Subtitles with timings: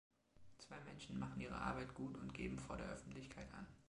[0.57, 3.67] Zwei Menschen machen ihre Arbeit gut und geben vor der Öffentlichkeit an.